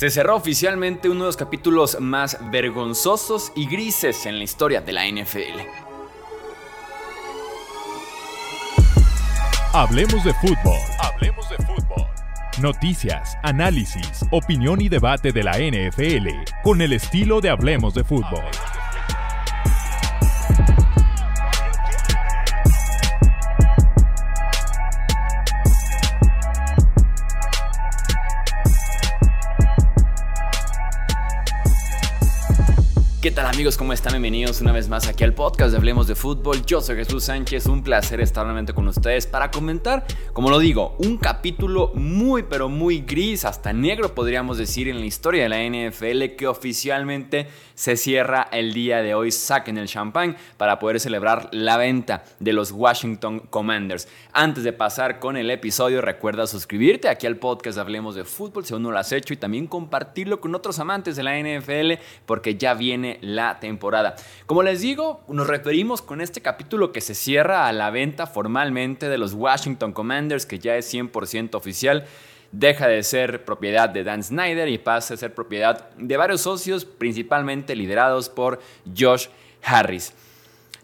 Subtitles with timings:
[0.00, 4.92] Se cerró oficialmente uno de los capítulos más vergonzosos y grises en la historia de
[4.92, 5.60] la NFL.
[9.74, 10.78] Hablemos de fútbol.
[11.00, 12.06] Hablemos de fútbol.
[12.62, 16.28] Noticias, análisis, opinión y debate de la NFL
[16.62, 18.44] con el estilo de Hablemos de fútbol.
[33.20, 33.76] ¿Qué tal amigos?
[33.76, 34.12] ¿Cómo están?
[34.12, 36.64] Bienvenidos una vez más aquí al podcast de Hablemos de Fútbol.
[36.64, 40.96] Yo soy Jesús Sánchez, un placer estar nuevamente con ustedes para comentar, como lo digo,
[41.00, 45.62] un capítulo muy pero muy gris, hasta negro podríamos decir en la historia de la
[45.62, 49.32] NFL que oficialmente se cierra el día de hoy.
[49.32, 54.08] Saquen el champán para poder celebrar la venta de los Washington Commanders.
[54.32, 58.64] Antes de pasar con el episodio, recuerda suscribirte aquí al podcast de Hablemos de Fútbol
[58.64, 62.02] si aún no lo has hecho y también compartirlo con otros amantes de la NFL
[62.24, 64.16] porque ya viene la temporada.
[64.46, 69.08] Como les digo, nos referimos con este capítulo que se cierra a la venta formalmente
[69.08, 72.04] de los Washington Commanders, que ya es 100% oficial
[72.52, 76.84] deja de ser propiedad de Dan Snyder y pasa a ser propiedad de varios socios,
[76.84, 78.60] principalmente liderados por
[78.96, 79.28] Josh
[79.62, 80.12] Harris.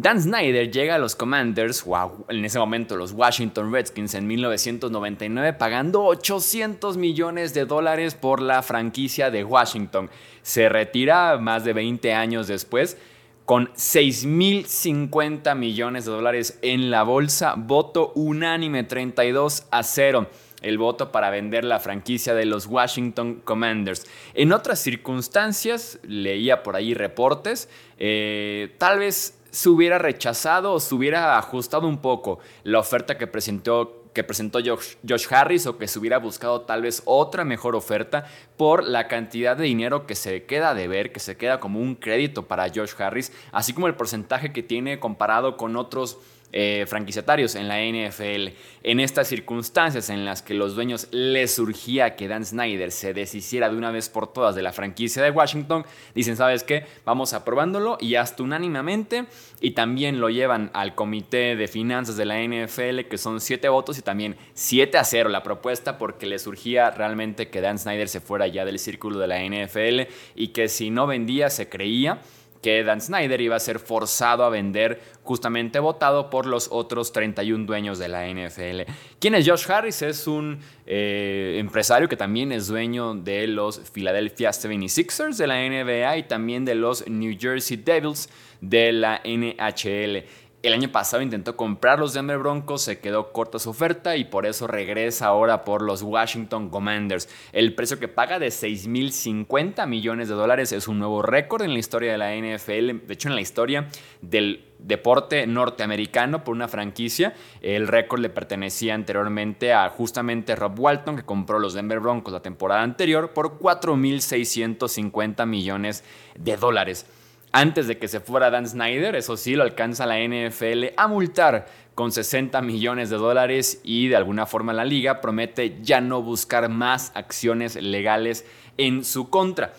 [0.00, 1.84] Dan Snyder llega a los Commanders,
[2.30, 8.62] en ese momento los Washington Redskins en 1999, pagando 800 millones de dólares por la
[8.62, 10.08] franquicia de Washington.
[10.40, 12.96] Se retira más de 20 años después
[13.44, 20.30] con 6.050 millones de dólares en la bolsa, voto unánime 32 a 0
[20.62, 24.06] el voto para vender la franquicia de los Washington Commanders.
[24.34, 30.94] En otras circunstancias, leía por ahí reportes, eh, tal vez se hubiera rechazado o se
[30.94, 35.98] hubiera ajustado un poco la oferta que presentó que presentó Josh, Harris o que se
[35.98, 38.26] hubiera buscado tal vez otra mejor oferta
[38.56, 41.94] por la cantidad de dinero que se queda de ver, que se queda como un
[41.94, 46.18] crédito para Josh Harris, así como el porcentaje que tiene comparado con otros
[46.52, 48.48] eh, franquiciatarios en la NFL.
[48.82, 53.68] En estas circunstancias en las que los dueños les surgía que Dan Snyder se deshiciera
[53.68, 55.84] de una vez por todas de la franquicia de Washington,
[56.14, 56.86] dicen, ¿sabes qué?
[57.04, 59.26] Vamos aprobándolo y hasta unánimemente
[59.60, 63.98] y también lo llevan al comité de finanzas de la NFL que son siete votos
[63.98, 68.20] y también 7 a 0 la propuesta porque le surgía realmente que Dan Snyder se
[68.20, 72.20] fuera ya del círculo de la NFL y que si no vendía se creía
[72.62, 77.64] que Dan Snyder iba a ser forzado a vender justamente votado por los otros 31
[77.64, 78.90] dueños de la NFL.
[79.18, 80.02] ¿Quién es Josh Harris?
[80.02, 86.16] Es un eh, empresario que también es dueño de los Philadelphia 76ers de la NBA
[86.18, 88.28] y también de los New Jersey Devils
[88.60, 90.24] de la NHL.
[90.62, 94.44] El año pasado intentó comprar los Denver Broncos, se quedó corta su oferta y por
[94.44, 97.30] eso regresa ahora por los Washington Commanders.
[97.52, 101.78] El precio que paga de 6.050 millones de dólares es un nuevo récord en la
[101.78, 103.88] historia de la NFL, de hecho en la historia
[104.20, 107.32] del deporte norteamericano por una franquicia.
[107.62, 112.42] El récord le pertenecía anteriormente a justamente Rob Walton, que compró los Denver Broncos la
[112.42, 116.04] temporada anterior por 4.650 millones
[116.38, 117.06] de dólares.
[117.52, 121.66] Antes de que se fuera Dan Snyder, eso sí, lo alcanza la NFL a multar
[121.96, 126.68] con 60 millones de dólares y de alguna forma la liga promete ya no buscar
[126.68, 128.44] más acciones legales
[128.78, 129.72] en su contra.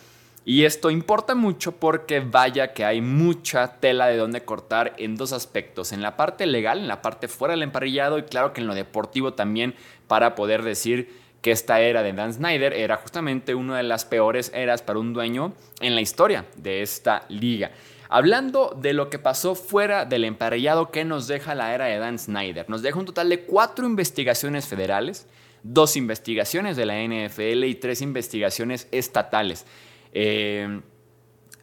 [0.43, 5.31] Y esto importa mucho porque vaya que hay mucha tela de donde cortar en dos
[5.31, 8.67] aspectos, en la parte legal, en la parte fuera del emparrillado y claro que en
[8.67, 9.75] lo deportivo también
[10.07, 14.51] para poder decir que esta era de Dan Snyder era justamente una de las peores
[14.53, 17.71] eras para un dueño en la historia de esta liga.
[18.09, 22.19] Hablando de lo que pasó fuera del emparellado que nos deja la era de Dan
[22.19, 25.27] Snyder, nos deja un total de cuatro investigaciones federales,
[25.63, 29.65] dos investigaciones de la NFL y tres investigaciones estatales.
[30.13, 30.81] Eh,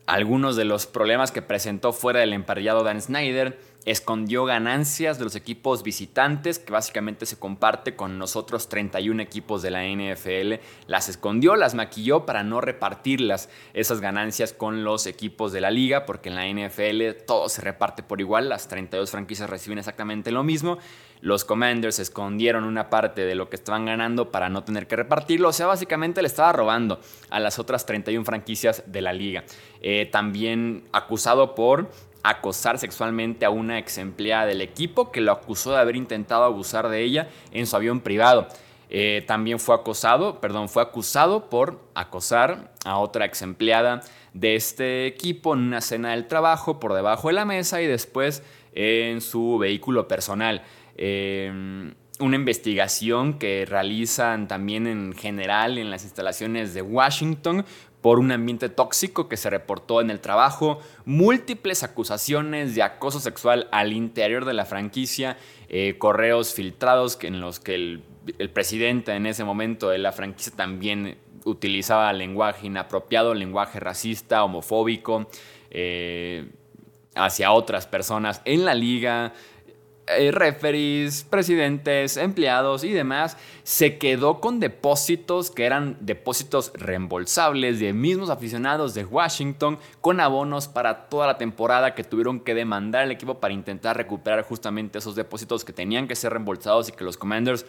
[0.06, 3.59] algunos de los problemas que presentó fuera del emparellado Dan Snyder,
[3.91, 9.70] escondió ganancias de los equipos visitantes, que básicamente se comparte con nosotros 31 equipos de
[9.70, 10.62] la NFL.
[10.87, 16.05] Las escondió, las maquilló para no repartirlas, esas ganancias con los equipos de la liga,
[16.05, 20.44] porque en la NFL todo se reparte por igual, las 32 franquicias reciben exactamente lo
[20.44, 20.79] mismo.
[21.20, 25.49] Los Commanders escondieron una parte de lo que estaban ganando para no tener que repartirlo,
[25.49, 27.00] o sea, básicamente le estaba robando
[27.31, 29.44] a las otras 31 franquicias de la liga.
[29.81, 31.90] Eh, también acusado por
[32.30, 36.88] acosar sexualmente a una ex empleada del equipo que lo acusó de haber intentado abusar
[36.88, 38.48] de ella en su avión privado.
[38.90, 44.00] Eh, también fue acosado, perdón, fue acusado por acosar a otra ex empleada
[44.32, 48.42] de este equipo en una cena del trabajo por debajo de la mesa y después
[48.72, 50.62] en su vehículo personal.
[50.96, 57.64] Eh, una investigación que realizan también en general en las instalaciones de Washington
[58.00, 63.69] por un ambiente tóxico que se reportó en el trabajo, múltiples acusaciones de acoso sexual
[63.73, 65.37] al interior de la franquicia,
[65.69, 68.03] eh, correos filtrados en los que el,
[68.53, 75.29] presidente en ese momento de la franquicia también utilizaba lenguaje inapropiado, lenguaje racista, homofóbico,
[75.71, 76.50] eh,
[77.15, 79.33] hacia otras personas en la liga,
[80.16, 87.93] eh, referees, presidentes, empleados y demás, se quedó con depósitos que eran depósitos reembolsables de
[87.93, 93.10] mismos aficionados de Washington con abonos para toda la temporada que tuvieron que demandar al
[93.10, 97.16] equipo para intentar recuperar justamente esos depósitos que tenían que ser reembolsados y que los
[97.16, 97.66] Commanders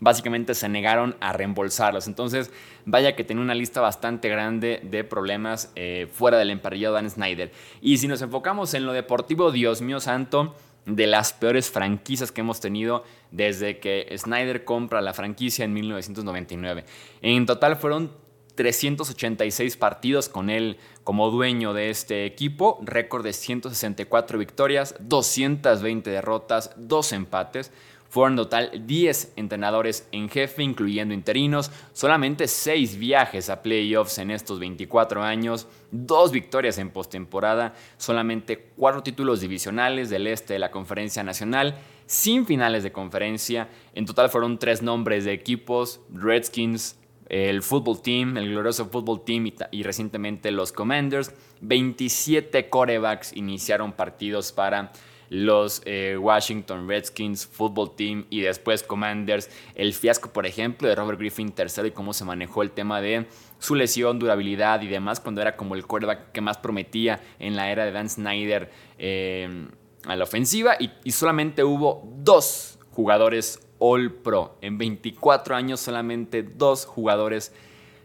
[0.00, 2.06] básicamente se negaron a reembolsarlos.
[2.06, 2.50] Entonces,
[2.84, 7.52] vaya que tenía una lista bastante grande de problemas eh, fuera del emparrillado Dan Snyder.
[7.80, 10.54] Y si nos enfocamos en lo deportivo, Dios mío santo,
[10.86, 16.84] de las peores franquicias que hemos tenido desde que Snyder compra la franquicia en 1999.
[17.22, 18.12] En total fueron
[18.54, 26.72] 386 partidos con él como dueño de este equipo, récord de 164 victorias, 220 derrotas,
[26.76, 27.72] 2 empates.
[28.14, 34.30] Fueron en total 10 entrenadores en jefe, incluyendo interinos, solamente 6 viajes a playoffs en
[34.30, 40.70] estos 24 años, 2 victorias en postemporada, solamente 4 títulos divisionales del este de la
[40.70, 41.76] Conferencia Nacional,
[42.06, 43.68] sin finales de conferencia.
[43.94, 46.96] En total fueron 3 nombres de equipos, Redskins,
[47.28, 51.34] el Football Team, el glorioso Football Team y, y, recientemente los Commanders.
[51.62, 54.92] 27 corebacks iniciaron partidos para
[55.28, 59.50] los eh, Washington Redskins Football Team y después Commanders.
[59.74, 63.26] El fiasco, por ejemplo, de Robert Griffin tercero y cómo se manejó el tema de
[63.58, 67.70] su lesión, durabilidad y demás, cuando era como el quarterback que más prometía en la
[67.70, 69.68] era de Dan Snyder eh,
[70.04, 70.76] a la ofensiva.
[70.78, 74.56] Y, y solamente hubo dos jugadores All Pro.
[74.60, 77.52] En 24 años solamente dos jugadores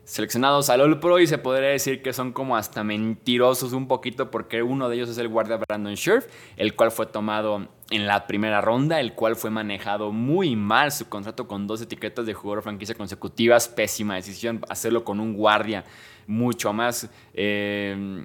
[0.10, 4.32] seleccionados al All Pro y se podría decir que son como hasta mentirosos un poquito
[4.32, 6.26] porque uno de ellos es el guardia Brandon Scherf,
[6.58, 11.10] el cual fue tomado en la primera ronda, el cual fue manejado muy mal su
[11.10, 15.84] contrato con dos etiquetas de jugador franquicia consecutivas, pésima decisión hacerlo con un guardia
[16.28, 18.24] mucho más eh,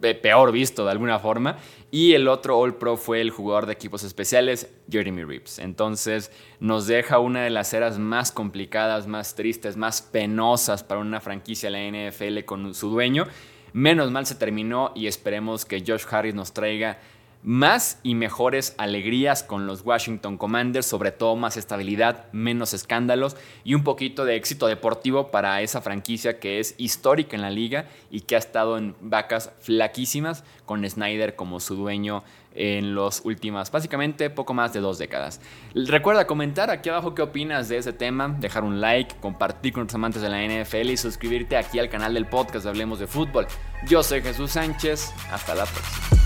[0.00, 1.58] peor visto de alguna forma.
[1.92, 5.60] Y el otro All Pro fue el jugador de equipos especiales, Jeremy Reeves.
[5.60, 11.20] Entonces nos deja una de las eras más complicadas, más tristes, más penosas para una
[11.20, 13.26] franquicia de la NFL con su dueño.
[13.72, 16.98] Menos mal se terminó y esperemos que Josh Harris nos traiga
[17.46, 23.74] más y mejores alegrías con los Washington Commanders, sobre todo más estabilidad, menos escándalos y
[23.74, 28.22] un poquito de éxito deportivo para esa franquicia que es histórica en la liga y
[28.22, 32.24] que ha estado en vacas flaquísimas con Snyder como su dueño
[32.56, 35.40] en las últimas, básicamente poco más de dos décadas.
[35.72, 39.94] Recuerda comentar aquí abajo qué opinas de ese tema, dejar un like, compartir con tus
[39.94, 43.46] amantes de la NFL y suscribirte aquí al canal del podcast de Hablemos de Fútbol.
[43.86, 46.25] Yo soy Jesús Sánchez, hasta la próxima.